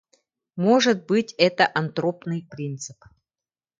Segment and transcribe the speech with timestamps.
[0.55, 3.05] Может быть, это антропный принцип.